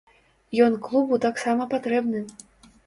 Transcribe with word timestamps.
Ён 0.67 0.79
клубу 0.87 1.21
таксама 1.27 1.69
патрэбны. 1.77 2.25